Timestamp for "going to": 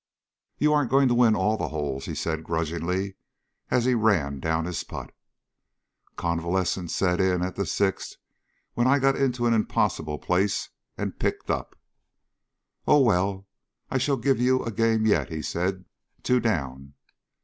0.89-1.13